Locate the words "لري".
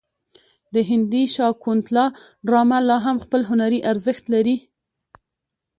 4.33-4.57